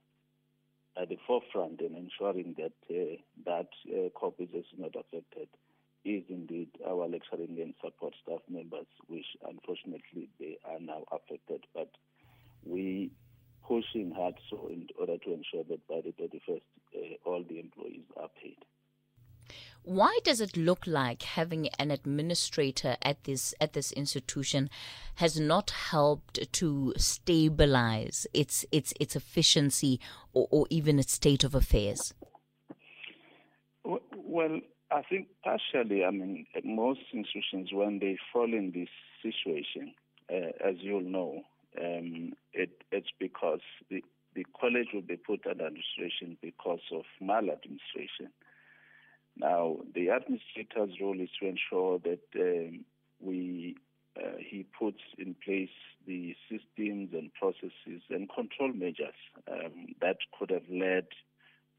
at 1.00 1.10
the 1.10 1.18
forefront 1.28 1.82
in 1.82 1.96
ensuring 1.96 2.56
that 2.58 2.74
uh, 2.90 3.18
that 3.46 3.70
uh, 3.90 4.30
is 4.40 4.66
not 4.78 4.96
affected 4.96 5.48
is 6.06 6.24
indeed 6.30 6.70
our 6.88 7.08
lecturing 7.08 7.58
and 7.62 7.74
support 7.84 8.14
staff 8.24 8.40
members, 8.50 8.88
which 9.08 9.26
unfortunately 9.48 10.30
they 10.40 10.58
are 10.66 10.80
now 10.80 11.04
affected. 11.12 11.66
But 11.74 11.90
we 12.64 13.12
pushing 13.68 14.12
hard 14.16 14.36
so 14.50 14.70
in 14.72 14.88
order 14.98 15.18
to 15.18 15.34
ensure 15.34 15.64
that 15.70 15.86
by 15.88 16.02
the 16.02 16.14
31st, 16.14 16.62
uh, 16.96 17.30
all 17.30 17.44
the 17.48 17.60
employees 17.60 18.06
are 18.16 18.30
paid. 18.42 18.58
Why 19.88 20.20
does 20.26 20.42
it 20.42 20.58
look 20.58 20.86
like 20.86 21.24
having 21.24 21.70
an 21.80 21.92
administrator 21.92 22.98
at 23.02 23.24
this 23.24 23.54
at 23.62 23.72
this 23.72 23.94
institution 23.94 24.70
has 25.16 25.40
not 25.40 25.70
helped 25.70 26.52
to 26.52 26.94
stabilize 26.98 28.28
its 28.34 28.66
its 28.70 28.94
its 29.00 29.16
efficiency 29.16 30.02
or, 30.34 30.50
or 30.52 30.68
even 30.70 31.00
its 31.00 31.14
state 31.14 31.46
of 31.46 31.56
affairs? 31.56 32.14
Well, 33.86 34.60
I 34.92 35.04
think 35.04 35.30
partially. 35.42 36.04
I 36.04 36.12
mean, 36.12 36.48
most 36.66 37.00
institutions 37.14 37.70
when 37.72 38.00
they 38.00 38.18
fall 38.34 38.54
in 38.54 38.74
this 38.76 38.90
situation, 39.24 39.94
uh, 40.30 40.68
as 40.68 40.76
you'll 40.82 41.00
know, 41.00 41.44
um, 41.82 42.34
it, 42.52 42.72
it's 42.92 43.14
because 43.18 43.62
the 43.90 44.04
the 44.36 44.46
college 44.60 44.88
will 44.94 45.02
be 45.02 45.16
put 45.16 45.48
under 45.48 45.68
administration 45.68 46.38
because 46.42 46.84
of 46.92 47.06
maladministration. 47.22 48.34
Now, 49.40 49.78
the 49.94 50.08
administrator's 50.10 51.00
role 51.02 51.20
is 51.20 51.30
to 51.40 51.48
ensure 51.48 52.00
that 52.00 52.20
um, 52.40 52.86
we 53.20 53.76
uh, 54.18 54.38
he 54.40 54.66
puts 54.80 55.02
in 55.20 55.36
place 55.46 55.70
the 56.08 56.36
systems 56.50 57.10
and 57.14 57.32
processes 57.36 58.02
and 58.10 58.28
control 58.34 58.74
measures 58.74 59.14
um, 59.52 59.94
that 60.02 60.18
could 60.38 60.50
have 60.50 60.68
led 60.72 61.06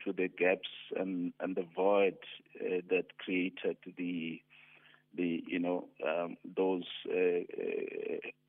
to 0.04 0.12
the 0.12 0.28
gaps 0.28 0.68
and, 0.96 1.32
and 1.40 1.56
the 1.56 1.66
void 1.74 2.18
uh, 2.60 2.80
that 2.90 3.18
created 3.18 3.76
the 3.96 4.40
the 5.16 5.42
you 5.46 5.58
know 5.58 5.88
um, 6.06 6.36
those 6.56 6.84
uh, 7.10 7.40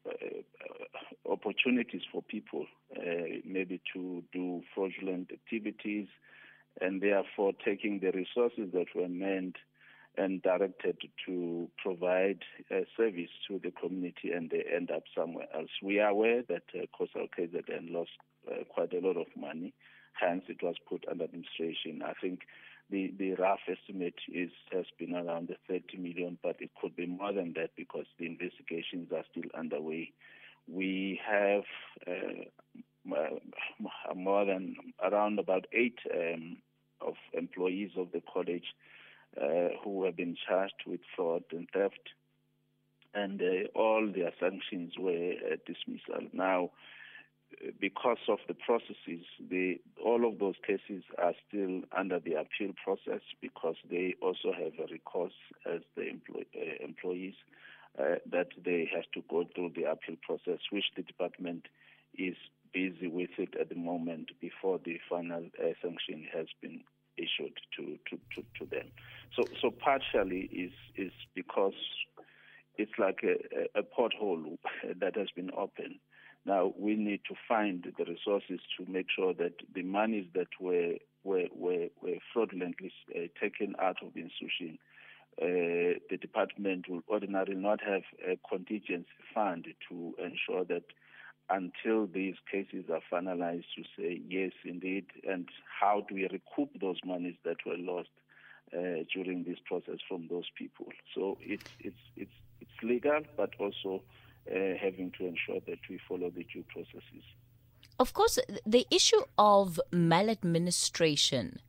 uh, 0.05 1.31
opportunities 1.31 2.01
for 2.11 2.21
people 2.21 2.65
uh, 2.97 3.39
maybe 3.45 3.81
to 3.93 4.23
do 4.33 4.61
fraudulent 4.75 5.31
activities 5.31 6.07
and 6.81 7.01
therefore 7.01 7.53
taking 7.65 7.99
the 7.99 8.11
resources 8.11 8.71
that 8.73 8.87
were 8.95 9.09
meant 9.09 9.55
and 10.17 10.41
directed 10.41 10.97
to 11.25 11.69
provide 11.81 12.39
a 12.71 12.85
service 12.97 13.29
to 13.47 13.59
the 13.63 13.71
community 13.71 14.31
and 14.33 14.49
they 14.49 14.63
end 14.73 14.91
up 14.91 15.03
somewhere 15.15 15.47
else. 15.55 15.69
We 15.81 15.99
are 15.99 16.09
aware 16.09 16.43
that 16.49 16.63
uh, 16.75 16.85
Coastal 16.97 17.27
KZN 17.37 17.91
lost 17.91 18.11
uh, 18.49 18.63
quite 18.69 18.93
a 18.93 18.99
lot 18.99 19.17
of 19.17 19.27
money, 19.37 19.73
hence 20.13 20.43
it 20.47 20.61
was 20.61 20.75
put 20.89 21.05
under 21.09 21.23
administration. 21.25 22.01
I 22.05 22.13
think 22.19 22.41
the, 22.89 23.13
the 23.17 23.35
rough 23.35 23.59
estimate 23.69 24.15
is 24.27 24.49
has 24.71 24.85
been 24.97 25.13
around 25.13 25.49
the 25.49 25.55
30 25.67 25.97
million, 25.97 26.37
but 26.41 26.57
it 26.59 26.71
could 26.81 26.95
be 26.95 27.05
more 27.05 27.31
than 27.31 27.53
that 27.55 27.71
because 27.77 28.05
the 28.17 28.25
investigations 28.25 29.11
are 29.13 29.23
still 29.31 29.49
underway. 29.57 30.11
We 30.67 31.19
have 31.27 31.63
uh, 32.07 32.45
more 34.15 34.45
than 34.45 34.75
around 35.03 35.39
about 35.39 35.65
eight 35.73 35.99
um, 36.13 36.57
of 37.01 37.15
employees 37.33 37.91
of 37.97 38.11
the 38.11 38.21
college 38.31 38.75
uh, 39.41 39.69
who 39.83 40.05
have 40.05 40.15
been 40.15 40.35
charged 40.47 40.83
with 40.85 40.99
fraud 41.15 41.43
and 41.51 41.67
theft, 41.73 42.09
and 43.13 43.41
uh, 43.41 43.67
all 43.77 44.11
their 44.13 44.31
sanctions 44.39 44.93
were 44.97 45.33
uh, 45.51 45.55
dismissal. 45.65 46.27
Now, 46.33 46.71
because 47.79 48.17
of 48.27 48.39
the 48.47 48.53
processes, 48.53 49.25
the, 49.49 49.79
all 50.03 50.27
of 50.27 50.39
those 50.39 50.55
cases 50.65 51.03
are 51.17 51.33
still 51.47 51.81
under 51.97 52.19
the 52.19 52.33
appeal 52.33 52.73
process 52.83 53.21
because 53.41 53.75
they 53.89 54.15
also 54.21 54.51
have 54.53 54.73
a 54.79 54.91
recourse 54.91 55.33
as 55.71 55.81
the 55.95 56.07
employ, 56.07 56.43
uh, 56.55 56.83
employees 56.83 57.33
uh, 57.99 58.15
that 58.31 58.49
they 58.63 58.89
have 58.93 59.05
to 59.13 59.21
go 59.29 59.45
through 59.55 59.71
the 59.75 59.83
appeal 59.83 60.15
process, 60.21 60.59
which 60.71 60.85
the 60.95 61.01
department 61.01 61.67
is 62.17 62.35
busy 62.73 63.07
with 63.07 63.31
it 63.37 63.55
at 63.59 63.69
the 63.69 63.75
moment 63.75 64.31
before 64.41 64.79
the 64.83 64.99
final 65.09 65.45
uh, 65.59 65.73
sanction 65.81 66.25
has 66.33 66.47
been 66.61 66.81
issued 67.17 67.53
to, 67.75 67.97
to, 68.09 68.17
to, 68.35 68.43
to, 68.59 68.65
them. 68.69 68.87
So, 69.35 69.49
so 69.61 69.71
partially 69.71 70.49
is 70.51 70.71
is 70.95 71.11
because 71.35 71.73
it's 72.77 72.91
like 72.97 73.19
a, 73.23 73.79
a 73.79 73.83
pothole 73.83 74.57
that 74.99 75.15
has 75.17 75.27
been 75.35 75.51
opened. 75.55 75.95
Now 76.45 76.73
we 76.77 76.95
need 76.95 77.21
to 77.29 77.35
find 77.47 77.83
the 77.83 78.05
resources 78.05 78.59
to 78.77 78.89
make 78.89 79.07
sure 79.13 79.33
that 79.33 79.53
the 79.75 79.83
monies 79.83 80.27
that 80.33 80.47
were 80.59 80.95
were 81.23 81.47
were, 81.53 81.87
were 82.01 82.17
fraudulently 82.33 82.91
uh, 83.15 83.27
taken 83.39 83.75
out 83.81 83.97
of 84.01 84.13
the 84.13 84.21
institution, 84.21 84.79
uh, 85.41 85.99
the 86.09 86.17
department 86.19 86.89
will 86.89 87.01
ordinarily 87.09 87.55
not 87.55 87.81
have 87.81 88.03
a 88.25 88.37
contingency 88.49 89.07
fund 89.33 89.65
to 89.89 90.15
ensure 90.23 90.63
that 90.65 90.83
until 91.49 92.07
these 92.07 92.35
cases 92.51 92.85
are 92.89 93.01
finalized 93.11 93.65
to 93.75 93.83
say 93.97 94.21
yes 94.27 94.51
indeed 94.65 95.05
and 95.27 95.47
how 95.79 96.05
do 96.07 96.15
we 96.15 96.23
recoup 96.23 96.69
those 96.79 96.97
monies 97.05 97.35
that 97.43 97.57
were 97.65 97.77
lost 97.77 98.09
uh, 98.73 99.03
during 99.13 99.43
this 99.47 99.57
process 99.65 99.99
from 100.07 100.27
those 100.29 100.45
people 100.55 100.87
so 101.15 101.37
it's 101.41 101.71
it's 101.79 102.01
it's 102.15 102.31
it's 102.61 102.83
legal 102.83 103.21
but 103.35 103.49
also 103.59 104.01
uh, 104.51 104.75
having 104.79 105.11
to 105.17 105.25
ensure 105.25 105.59
that 105.67 105.79
we 105.89 105.99
follow 106.07 106.29
the 106.29 106.45
due 106.53 106.63
processes 106.71 107.23
of 107.99 108.13
course, 108.13 108.39
the 108.65 108.87
issue 108.89 109.23
of 109.37 109.77
maladministration 109.91 111.59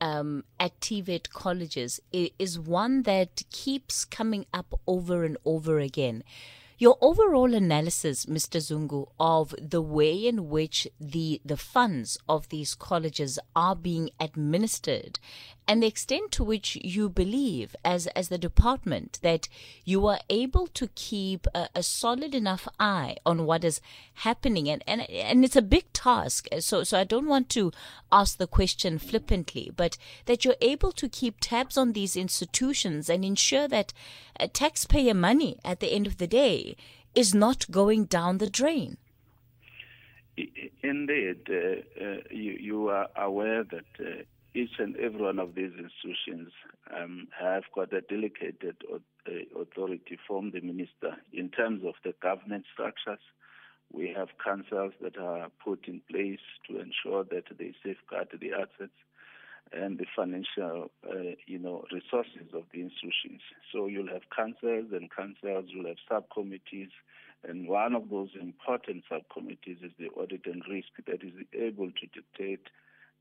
um, 0.00 0.44
at 0.60 0.78
TVET 0.78 1.30
colleges 1.30 2.00
is 2.12 2.56
one 2.56 3.02
that 3.02 3.42
keeps 3.50 4.04
coming 4.04 4.46
up 4.54 4.78
over 4.86 5.24
and 5.24 5.36
over 5.44 5.80
again. 5.80 6.22
Your 6.82 6.98
overall 7.00 7.54
analysis, 7.54 8.26
Mr. 8.26 8.60
Zungu, 8.60 9.06
of 9.20 9.54
the 9.56 9.80
way 9.80 10.26
in 10.26 10.48
which 10.48 10.88
the, 11.00 11.40
the 11.44 11.56
funds 11.56 12.18
of 12.28 12.48
these 12.48 12.74
colleges 12.74 13.38
are 13.54 13.76
being 13.76 14.10
administered 14.18 15.20
and 15.68 15.82
the 15.82 15.86
extent 15.86 16.32
to 16.32 16.44
which 16.44 16.76
you 16.82 17.08
believe, 17.08 17.76
as, 17.84 18.08
as 18.08 18.28
the 18.28 18.38
department, 18.38 19.20
that 19.22 19.48
you 19.84 20.06
are 20.06 20.18
able 20.28 20.66
to 20.66 20.88
keep 20.94 21.46
a, 21.54 21.68
a 21.74 21.82
solid 21.82 22.34
enough 22.34 22.66
eye 22.80 23.16
on 23.24 23.46
what 23.46 23.62
is 23.62 23.80
happening. 24.14 24.68
And, 24.68 24.82
and, 24.88 25.08
and 25.08 25.44
it's 25.44 25.56
a 25.56 25.62
big 25.62 25.92
task. 25.92 26.48
So, 26.58 26.82
so 26.82 26.98
I 26.98 27.04
don't 27.04 27.28
want 27.28 27.48
to 27.50 27.70
ask 28.10 28.38
the 28.38 28.46
question 28.46 28.98
flippantly, 28.98 29.70
but 29.74 29.96
that 30.26 30.44
you're 30.44 30.56
able 30.60 30.92
to 30.92 31.08
keep 31.08 31.36
tabs 31.40 31.78
on 31.78 31.92
these 31.92 32.16
institutions 32.16 33.08
and 33.08 33.24
ensure 33.24 33.68
that 33.68 33.92
taxpayer 34.48 35.14
money 35.14 35.58
at 35.64 35.80
the 35.80 35.92
end 35.92 36.06
of 36.06 36.18
the 36.18 36.26
day 36.26 36.76
is 37.14 37.34
not 37.34 37.70
going 37.70 38.04
down 38.06 38.38
the 38.38 38.50
drain. 38.50 38.96
Indeed, 40.82 41.46
uh, 41.50 42.04
uh, 42.04 42.16
you, 42.30 42.52
you, 42.52 42.88
are 42.88 43.08
aware 43.16 43.64
that 43.64 43.84
uh, 44.00 44.22
each 44.54 44.78
and 44.78 44.96
every 44.96 45.20
one 45.20 45.38
of 45.38 45.54
these 45.54 45.72
institutions 45.78 46.52
um, 46.96 47.28
have 47.38 47.64
got 47.74 47.92
a 47.92 48.00
delegated 48.00 48.76
uh, 48.92 48.98
authority 49.60 50.18
from 50.26 50.50
the 50.50 50.60
minister 50.60 51.16
in 51.32 51.50
terms 51.50 51.82
of 51.84 51.94
the 52.02 52.14
governance 52.22 52.64
structures. 52.72 53.20
We 53.92 54.12
have 54.16 54.28
councils 54.42 54.94
that 55.02 55.18
are 55.18 55.48
put 55.62 55.86
in 55.86 56.00
place 56.10 56.40
to 56.68 56.80
ensure 56.80 57.24
that 57.24 57.44
they 57.58 57.74
safeguard 57.84 58.28
the 58.32 58.52
assets 58.52 58.96
and 59.72 59.98
the 59.98 60.06
financial, 60.14 60.90
uh, 61.08 61.34
you 61.46 61.58
know, 61.58 61.84
resources 61.92 62.52
of 62.54 62.64
the 62.72 62.80
institutions. 62.80 63.40
So 63.72 63.86
you'll 63.86 64.12
have 64.12 64.22
councils 64.34 64.86
and 64.92 65.10
councils, 65.10 65.66
you'll 65.68 65.88
have 65.88 65.96
subcommittees, 66.08 66.90
and 67.46 67.68
one 67.68 67.94
of 67.94 68.08
those 68.10 68.30
important 68.40 69.04
subcommittees 69.10 69.78
is 69.82 69.92
the 69.98 70.08
audit 70.08 70.46
and 70.46 70.62
risk 70.70 70.88
that 71.06 71.22
is 71.22 71.32
able 71.52 71.90
to 71.90 72.06
dictate 72.14 72.68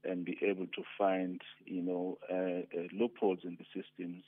and 0.03 0.25
be 0.25 0.37
able 0.41 0.67
to 0.67 0.83
find, 0.97 1.41
you 1.65 1.81
know, 1.81 2.17
uh, 2.31 2.79
uh, 2.79 2.87
loopholes 2.93 3.39
in 3.43 3.57
the 3.57 3.65
systems 3.73 4.23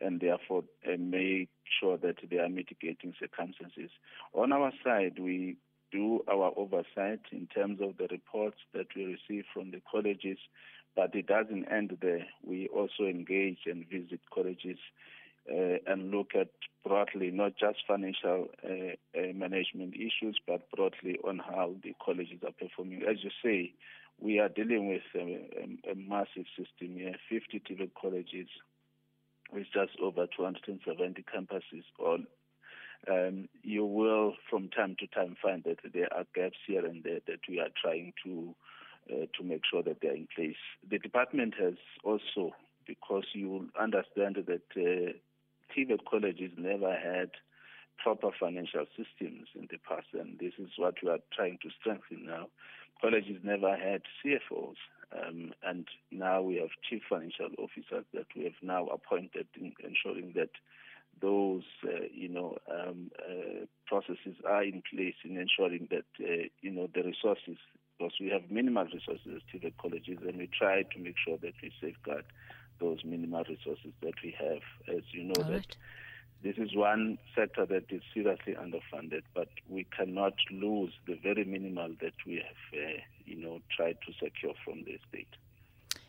and 0.00 0.20
therefore 0.20 0.64
uh, 0.86 0.96
make 0.98 1.48
sure 1.80 1.96
that 1.98 2.16
they 2.28 2.38
are 2.38 2.48
mitigating 2.48 3.14
circumstances. 3.18 3.90
On 4.32 4.52
our 4.52 4.72
side, 4.84 5.18
we 5.18 5.56
do 5.94 6.24
our 6.28 6.52
oversight 6.56 7.20
in 7.30 7.46
terms 7.54 7.80
of 7.80 7.96
the 7.98 8.08
reports 8.10 8.58
that 8.74 8.88
we 8.96 9.04
receive 9.04 9.44
from 9.54 9.70
the 9.70 9.80
colleges 9.90 10.38
but 10.96 11.14
it 11.14 11.26
doesn't 11.26 11.66
end 11.70 11.96
there. 12.00 12.26
We 12.44 12.68
also 12.68 13.04
engage 13.04 13.60
and 13.66 13.84
visit 13.88 14.20
colleges 14.32 14.78
uh, 15.50 15.78
and 15.86 16.10
look 16.10 16.30
at 16.38 16.48
broadly 16.86 17.30
not 17.30 17.52
just 17.58 17.78
financial 17.86 18.48
uh, 18.64 19.18
uh, 19.18 19.32
management 19.34 19.94
issues, 19.94 20.38
but 20.46 20.70
broadly 20.70 21.18
on 21.26 21.38
how 21.38 21.74
the 21.82 21.94
colleges 22.04 22.40
are 22.44 22.52
performing. 22.52 23.02
As 23.02 23.16
you 23.22 23.30
say, 23.42 23.72
we 24.20 24.38
are 24.38 24.48
dealing 24.48 24.88
with 24.88 25.02
a, 25.14 25.18
a, 25.18 25.92
a 25.92 25.94
massive 25.96 26.46
system 26.56 26.96
here, 26.96 27.16
50 27.28 27.60
TVET 27.60 27.90
colleges 28.00 28.48
with 29.52 29.66
just 29.72 29.98
over 30.00 30.26
270 30.36 31.24
campuses 31.24 31.84
on. 31.98 32.26
Um, 33.10 33.48
you 33.62 33.84
will, 33.84 34.34
from 34.48 34.68
time 34.68 34.96
to 35.00 35.06
time, 35.06 35.36
find 35.42 35.62
that 35.64 35.78
there 35.92 36.12
are 36.12 36.24
gaps 36.34 36.58
here 36.66 36.84
and 36.84 37.02
there 37.04 37.20
that 37.26 37.40
we 37.48 37.60
are 37.60 37.68
trying 37.80 38.12
to 38.24 38.54
uh, 39.10 39.26
to 39.36 39.44
make 39.44 39.60
sure 39.70 39.82
that 39.82 39.98
they're 40.00 40.14
in 40.14 40.28
place. 40.34 40.56
The 40.88 40.98
department 40.98 41.54
has 41.60 41.74
also, 42.02 42.52
because 42.86 43.24
you 43.34 43.50
will 43.50 43.66
understand 43.78 44.36
that 44.36 44.62
uh, 44.76 45.12
TVET 45.76 46.00
colleges 46.10 46.52
never 46.56 46.92
had 46.92 47.30
proper 48.02 48.30
financial 48.38 48.86
systems 48.96 49.48
in 49.54 49.68
the 49.70 49.78
past, 49.86 50.06
and 50.14 50.38
this 50.38 50.52
is 50.58 50.70
what 50.76 50.94
we 51.02 51.10
are 51.10 51.18
trying 51.34 51.58
to 51.62 51.70
strengthen 51.80 52.26
now. 52.26 52.48
Colleges 53.00 53.40
never 53.42 53.76
had 53.76 54.02
CFOs, 54.24 54.76
um, 55.12 55.52
and 55.62 55.86
now 56.10 56.40
we 56.40 56.56
have 56.56 56.70
chief 56.88 57.02
financial 57.08 57.50
officers 57.58 58.04
that 58.14 58.26
we 58.34 58.44
have 58.44 58.60
now 58.62 58.86
appointed 58.86 59.46
in 59.60 59.72
ensuring 59.84 60.32
that 60.34 60.50
those, 61.24 61.62
uh, 61.84 62.04
you 62.12 62.28
know, 62.28 62.58
um, 62.70 63.10
uh, 63.18 63.64
processes 63.86 64.36
are 64.46 64.62
in 64.62 64.82
place 64.92 65.14
in 65.24 65.38
ensuring 65.38 65.88
that, 65.90 66.04
uh, 66.20 66.48
you 66.60 66.70
know, 66.70 66.86
the 66.94 67.02
resources 67.02 67.56
because 67.96 68.12
we 68.20 68.28
have 68.28 68.50
minimal 68.50 68.84
resources 68.84 69.40
to 69.50 69.58
the 69.58 69.72
colleges, 69.80 70.18
and 70.26 70.36
we 70.36 70.48
try 70.48 70.82
to 70.82 70.98
make 70.98 71.14
sure 71.24 71.38
that 71.38 71.54
we 71.62 71.72
safeguard 71.80 72.24
those 72.78 72.98
minimal 73.04 73.42
resources 73.48 73.92
that 74.02 74.14
we 74.22 74.34
have. 74.38 74.60
As 74.94 75.02
you 75.12 75.24
know, 75.24 75.42
that 75.44 75.76
this 76.42 76.56
is 76.58 76.76
one 76.76 77.16
sector 77.34 77.64
that 77.64 77.84
is 77.88 78.02
seriously 78.12 78.54
underfunded, 78.54 79.22
but 79.34 79.48
we 79.66 79.86
cannot 79.96 80.34
lose 80.50 80.92
the 81.06 81.18
very 81.22 81.44
minimal 81.44 81.94
that 82.02 82.14
we 82.26 82.34
have, 82.34 82.78
uh, 82.78 83.00
you 83.24 83.36
know, 83.36 83.60
tried 83.74 83.96
to 84.06 84.12
secure 84.22 84.52
from 84.62 84.84
the 84.84 84.98
state. 85.08 85.28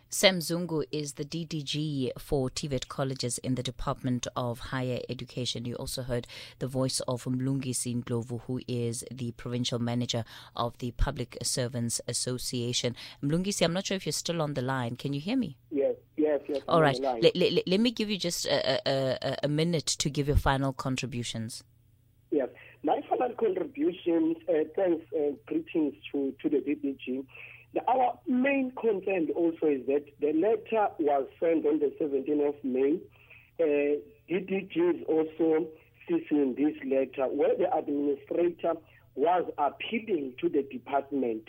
Sam 0.10 0.40
Zungu 0.40 0.84
is 0.92 1.14
the 1.14 1.26
DDG 1.26 2.12
for 2.18 2.50
TVET 2.50 2.88
colleges 2.88 3.38
in 3.40 3.56
the 3.56 3.64
Department 3.64 4.28
of 4.36 4.60
Higher 4.60 5.00
Education. 5.10 5.66
You 5.66 5.76
also 5.76 6.04
heard 6.04 6.28
the 6.60 6.68
voice 6.68 7.02
of 7.02 7.26
Mlungisi 7.26 8.02
Ndlovu, 8.04 8.42
who 8.42 8.62
is 8.68 9.04
the 9.12 9.32
provincial 9.32 9.80
manager 9.80 10.24
of 10.56 10.78
the 10.78 10.92
Public 10.92 11.38
Servants 11.44 12.00
Association. 12.08 12.96
Mlungisi, 13.24 13.64
I'm 13.64 13.74
not 13.74 13.88
sure 13.88 13.98
if 13.98 14.06
you're 14.06 14.14
still 14.14 14.42
on 14.42 14.54
the 14.54 14.62
line. 14.62 14.96
Can 14.96 15.12
you 15.12 15.20
hear 15.20 15.36
me? 15.36 15.58
Yes, 15.72 15.96
yes, 16.16 16.40
yes. 16.48 16.62
All 16.68 16.82
right. 16.82 16.98
Let, 17.00 17.36
let, 17.36 17.68
let, 17.68 17.80
me 17.80 17.92
give 17.92 18.10
you 18.10 18.18
just 18.18 18.46
a, 18.46 18.82
a, 18.88 19.38
a, 19.44 19.48
minute 19.50 19.86
to 19.88 20.10
give 20.10 20.28
your 20.28 20.38
final 20.38 20.72
contributions. 20.72 21.64
Yes. 22.32 22.50
My 22.84 23.02
final 23.10 23.34
contributions, 23.34 24.38
uh, 24.48 24.64
thanks, 24.76 25.04
uh, 25.14 25.32
greetings 25.48 25.96
to, 26.12 26.34
to 26.42 26.50
the 26.50 26.58
DDG. 26.58 27.26
Our 27.88 28.20
main 28.28 28.72
concern 28.80 29.30
also 29.36 29.68
is 29.68 29.86
that 29.88 30.06
the 30.20 30.34
letter 30.34 30.88
was 31.00 31.28
sent 31.40 31.66
on 31.66 31.80
the 31.80 31.94
17th 32.02 32.50
of 32.50 32.56
May. 32.64 33.00
Uh, 33.60 34.00
is 34.28 35.04
also 35.08 35.68
seeing 36.08 36.56
this 36.56 36.76
letter 36.86 37.28
where 37.32 37.56
the 37.58 37.74
administrator 37.76 38.74
was 39.16 39.50
appealing 39.58 40.34
to 40.42 40.50
the 40.50 40.64
department 40.64 41.44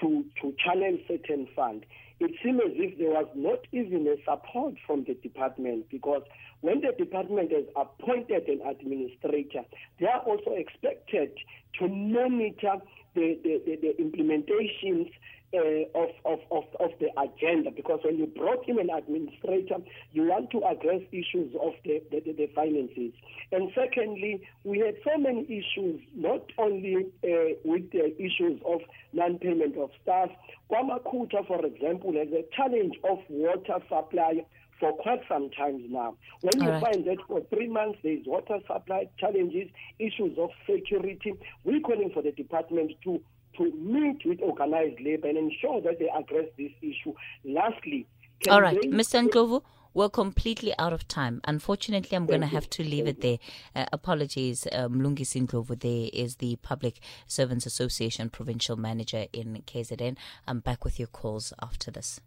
to, 0.00 0.24
to 0.40 0.54
channel 0.64 0.98
certain 1.06 1.46
funds. 1.54 1.84
It 2.20 2.32
seems 2.42 2.60
as 2.64 2.72
if 2.74 2.98
there 2.98 3.10
was 3.10 3.28
not 3.34 3.60
even 3.72 4.06
a 4.06 4.16
support 4.24 4.74
from 4.86 5.04
the 5.04 5.14
department 5.14 5.86
because 5.90 6.22
when 6.60 6.80
the 6.80 6.92
department 6.96 7.50
has 7.52 7.64
appointed 7.76 8.48
an 8.48 8.60
administrator, 8.68 9.62
they 9.98 10.06
are 10.06 10.20
also 10.20 10.52
expected 10.52 11.32
to 11.80 11.88
monitor 11.88 12.76
the, 13.14 13.38
the, 13.42 13.60
the, 13.66 13.76
the 13.76 14.02
implementations 14.02 15.10
uh, 15.54 15.98
of, 15.98 16.08
of, 16.24 16.38
of, 16.50 16.64
of 16.80 16.90
the 17.00 17.08
agenda 17.20 17.70
because 17.70 18.00
when 18.04 18.18
you 18.18 18.26
brought 18.26 18.66
in 18.68 18.78
an 18.78 18.90
administrator, 18.90 19.76
you 20.12 20.22
want 20.24 20.50
to 20.50 20.64
address 20.64 21.02
issues 21.12 21.54
of 21.60 21.72
the, 21.84 22.02
the, 22.10 22.20
the 22.20 22.50
finances. 22.54 23.12
And 23.50 23.70
secondly, 23.74 24.42
we 24.64 24.78
had 24.78 24.96
so 25.04 25.18
many 25.18 25.44
issues, 25.44 26.00
not 26.14 26.44
only 26.58 27.06
uh, 27.24 27.54
with 27.64 27.90
the 27.92 28.14
issues 28.18 28.60
of 28.64 28.80
non-payment 29.12 29.76
of 29.76 29.90
staff. 30.02 30.30
KwaMakhutha, 30.70 31.46
for 31.46 31.64
example, 31.64 32.14
has 32.14 32.28
a 32.28 32.44
challenge 32.56 32.94
of 33.04 33.18
water 33.28 33.78
supply 33.88 34.44
for 34.80 34.92
quite 34.94 35.20
some 35.28 35.48
times 35.50 35.84
now. 35.88 36.16
When 36.40 36.60
All 36.60 36.66
you 36.66 36.72
right. 36.72 36.82
find 36.82 37.06
that 37.06 37.18
for 37.28 37.40
three 37.54 37.68
months 37.68 38.00
there 38.02 38.14
is 38.14 38.26
water 38.26 38.58
supply 38.66 39.08
challenges, 39.18 39.68
issues 39.98 40.36
of 40.38 40.50
security, 40.68 41.34
we're 41.62 41.80
calling 41.80 42.10
for 42.12 42.22
the 42.22 42.32
department 42.32 42.92
to 43.04 43.20
to 43.56 43.72
meet 43.72 44.24
with 44.24 44.40
organized 44.40 45.00
labor 45.00 45.28
and 45.28 45.38
ensure 45.38 45.80
that 45.82 45.98
they 45.98 46.08
address 46.08 46.46
this 46.56 46.72
issue. 46.80 47.14
Lastly, 47.44 48.06
all 48.50 48.60
right, 48.60 48.80
Mr. 48.82 49.28
Ndlovu, 49.28 49.62
We're 49.94 50.08
completely 50.08 50.72
out 50.78 50.92
of 50.92 51.06
time. 51.06 51.40
Unfortunately, 51.44 52.16
I'm 52.16 52.26
going 52.26 52.40
to 52.40 52.46
have 52.46 52.68
to 52.70 52.82
leave 52.82 53.06
it 53.06 53.20
there. 53.20 53.38
Uh, 53.76 53.84
apologies. 53.92 54.66
Um, 54.72 54.94
Mlungisi 54.94 55.46
Ndlovu 55.46 55.78
there 55.78 56.08
is 56.12 56.36
the 56.36 56.56
Public 56.56 57.00
Servants 57.26 57.66
Association 57.66 58.30
Provincial 58.30 58.76
Manager 58.76 59.26
in 59.32 59.62
KZN. 59.66 60.16
I'm 60.48 60.60
back 60.60 60.84
with 60.84 60.98
your 60.98 61.08
calls 61.08 61.52
after 61.62 61.90
this. 61.90 62.20